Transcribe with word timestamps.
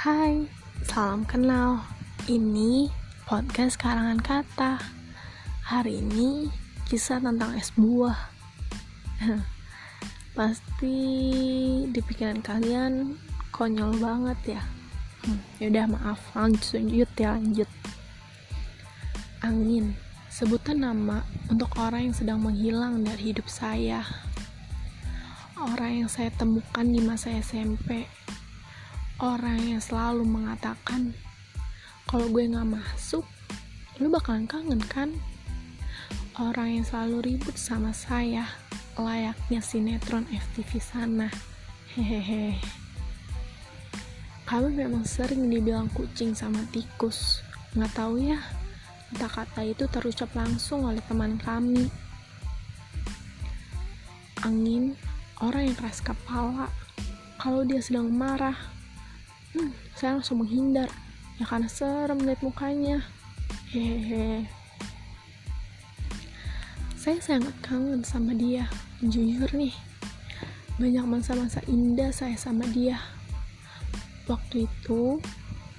Hai, 0.00 0.48
salam 0.88 1.28
kenal. 1.28 1.84
Ini 2.24 2.88
podcast 3.28 3.76
karangan 3.76 4.16
kata. 4.16 4.80
Hari 5.60 6.00
ini 6.00 6.48
kisah 6.88 7.20
tentang 7.20 7.52
es 7.52 7.68
buah. 7.76 8.16
Pasti 10.40 10.96
di 11.84 12.00
pikiran 12.00 12.40
kalian 12.40 13.12
konyol 13.52 14.00
banget 14.00 14.56
ya. 14.56 14.62
Hmm, 15.28 15.40
yaudah 15.60 15.84
maaf, 15.92 16.32
lanjut 16.32 17.12
ya 17.20 17.36
lanjut. 17.36 17.68
Angin, 19.44 19.92
sebutan 20.32 20.80
nama 20.80 21.28
untuk 21.52 21.76
orang 21.76 22.08
yang 22.08 22.16
sedang 22.16 22.40
menghilang 22.40 23.04
dari 23.04 23.36
hidup 23.36 23.52
saya. 23.52 24.00
Orang 25.60 25.92
yang 25.92 26.08
saya 26.08 26.32
temukan 26.40 26.88
di 26.88 27.04
masa 27.04 27.36
SMP 27.36 28.08
orang 29.20 29.76
yang 29.76 29.82
selalu 29.84 30.24
mengatakan 30.24 31.12
kalau 32.08 32.26
gue 32.32 32.48
nggak 32.48 32.72
masuk 32.72 33.22
lu 34.00 34.08
bakalan 34.08 34.48
kangen 34.48 34.80
kan? 34.88 35.12
Orang 36.40 36.80
yang 36.80 36.84
selalu 36.88 37.36
ribut 37.36 37.52
sama 37.60 37.92
saya 37.92 38.48
layaknya 38.96 39.60
sinetron 39.60 40.24
FTV 40.32 40.80
sana. 40.80 41.28
Hehehe. 41.92 42.56
Kami 44.48 44.72
memang 44.72 45.04
sering 45.04 45.52
dibilang 45.52 45.92
kucing 45.92 46.32
sama 46.32 46.64
tikus. 46.72 47.44
Nggak 47.76 47.92
tahu 47.92 48.24
ya 48.24 48.40
kata-kata 49.10 49.66
itu 49.66 49.84
terucap 49.90 50.32
langsung 50.32 50.88
oleh 50.88 51.04
teman 51.04 51.36
kami. 51.36 51.92
Angin 54.48 54.96
orang 55.44 55.68
yang 55.68 55.76
keras 55.76 56.00
kepala. 56.00 56.72
Kalau 57.36 57.68
dia 57.68 57.84
sedang 57.84 58.08
marah 58.08 58.79
hmm, 59.56 59.70
saya 59.96 60.18
langsung 60.18 60.42
menghindar. 60.42 60.90
Ya 61.40 61.44
karena 61.48 61.68
serem 61.70 62.20
lihat 62.22 62.40
mukanya. 62.44 63.04
Hehehe. 63.72 64.44
Saya 67.00 67.18
sangat 67.22 67.54
kangen 67.64 68.04
sama 68.04 68.36
dia. 68.36 68.68
Jujur 69.00 69.48
nih 69.56 69.72
banyak 70.80 71.04
masa-masa 71.04 71.60
indah 71.68 72.08
saya 72.08 72.40
sama 72.40 72.64
dia. 72.72 72.96
Waktu 74.24 74.64
itu 74.64 75.20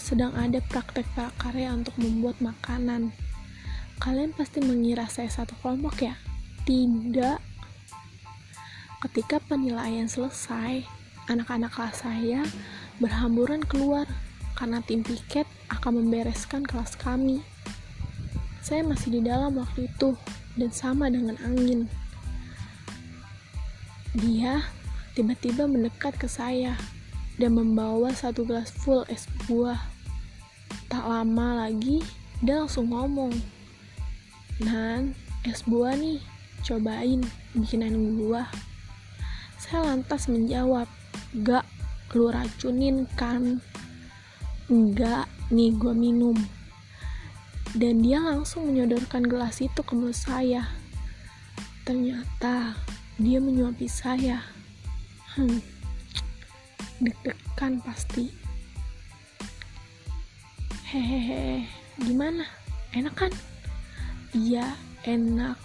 sedang 0.00 0.32
ada 0.32 0.56
praktek 0.72 1.04
prakarya 1.12 1.76
untuk 1.76 1.92
membuat 2.00 2.40
makanan. 2.40 3.12
Kalian 4.00 4.32
pasti 4.32 4.64
mengira 4.64 5.04
saya 5.04 5.28
satu 5.28 5.52
kelompok 5.60 6.00
ya? 6.00 6.16
Tidak. 6.64 7.38
Ketika 9.04 9.36
penilaian 9.44 10.08
selesai 10.08 10.88
anak-anak 11.28 11.76
kelas 11.76 12.00
saya 12.00 12.40
berhamburan 12.98 13.60
keluar 13.64 14.08
karena 14.56 14.80
tim 14.84 15.04
piket 15.04 15.44
akan 15.68 16.00
membereskan 16.00 16.64
kelas 16.64 16.96
kami. 16.96 17.44
Saya 18.64 18.82
masih 18.82 19.20
di 19.20 19.20
dalam 19.22 19.54
waktu 19.60 19.86
itu 19.86 20.16
dan 20.56 20.70
sama 20.72 21.12
dengan 21.12 21.36
angin. 21.44 21.86
Dia 24.16 24.64
tiba-tiba 25.12 25.68
mendekat 25.68 26.16
ke 26.16 26.24
saya 26.24 26.74
dan 27.36 27.52
membawa 27.52 28.10
satu 28.16 28.48
gelas 28.48 28.72
full 28.72 29.04
es 29.12 29.28
buah. 29.44 29.78
Tak 30.88 31.04
lama 31.04 31.68
lagi, 31.68 32.00
dia 32.40 32.64
langsung 32.64 32.88
ngomong, 32.88 33.32
Nan, 34.64 35.12
es 35.44 35.60
buah 35.68 35.92
nih, 36.00 36.16
cobain 36.64 37.20
bikinan 37.52 38.16
gua. 38.16 38.48
Saya 39.60 39.84
lantas 39.92 40.32
menjawab, 40.32 40.88
gak 41.44 41.68
lu 42.16 42.32
racunin 42.32 43.04
kan? 43.12 43.60
Enggak 44.72 45.28
nih 45.52 45.76
gue 45.76 45.92
minum. 45.92 46.36
Dan 47.76 48.00
dia 48.00 48.24
langsung 48.24 48.72
menyodorkan 48.72 49.28
gelas 49.28 49.60
itu 49.60 49.84
ke 49.84 49.92
mulut 49.92 50.16
saya. 50.16 50.64
Ternyata 51.84 52.72
dia 53.20 53.36
menyuapi 53.36 53.84
saya. 53.84 54.40
Hmm 55.36 55.76
deg-degan 57.00 57.80
pasti. 57.84 58.32
Hehehe 60.86 61.66
gimana? 62.00 62.46
Enak 62.96 63.14
kan? 63.16 63.32
Iya 64.32 64.72
enak. 65.04 65.58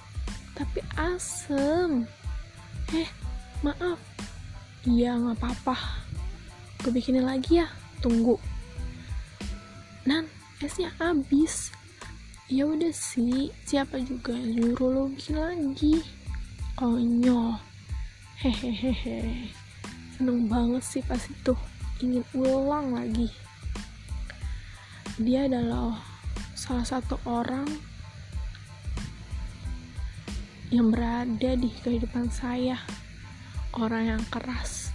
Tapi 0.57 0.79
asem. 0.99 2.03
Eh 2.91 3.09
maaf. 3.63 3.99
Iya 4.83 5.15
nggak 5.15 5.37
apa-apa 5.37 5.77
gue 6.81 6.89
bikinin 6.89 7.21
lagi 7.21 7.61
ya 7.61 7.69
tunggu. 8.01 8.41
Nan 10.09 10.25
esnya 10.57 10.89
habis. 10.97 11.69
Ya 12.51 12.67
udah 12.67 12.91
sih 12.91 13.53
siapa 13.63 14.01
juga 14.03 14.35
yang 14.35 14.75
nyuruh 14.75 14.89
lo 14.91 15.03
bikin 15.13 15.37
lagi? 15.39 16.03
Konyol. 16.75 17.55
Hehehe 18.41 19.53
seneng 20.17 20.49
banget 20.49 20.83
sih 20.83 21.01
pas 21.05 21.21
itu. 21.21 21.53
Ingin 22.01 22.25
ulang 22.33 22.97
lagi. 22.97 23.29
Dia 25.21 25.45
adalah 25.45 26.01
salah 26.57 26.83
satu 26.83 27.21
orang 27.29 27.69
yang 30.73 30.89
berada 30.89 31.53
di 31.53 31.69
kehidupan 31.85 32.27
saya. 32.33 32.81
Orang 33.71 34.17
yang 34.17 34.23
keras 34.27 34.90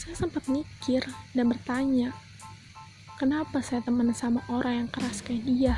saya 0.00 0.16
sempat 0.16 0.48
mikir 0.48 1.04
dan 1.36 1.44
bertanya, 1.52 2.16
kenapa 3.20 3.60
saya 3.60 3.84
teman 3.84 4.16
sama 4.16 4.40
orang 4.48 4.84
yang 4.84 4.88
keras 4.88 5.20
kayak 5.20 5.44
dia? 5.44 5.74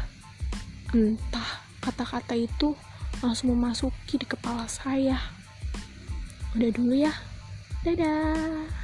Entah 0.94 1.66
kata-kata 1.82 2.38
itu 2.38 2.78
langsung 3.18 3.50
memasuki 3.50 4.22
di 4.22 4.26
kepala 4.30 4.70
saya. 4.70 5.18
Udah 6.54 6.70
dulu 6.70 6.94
ya. 6.94 7.10
Dadah. 7.82 8.81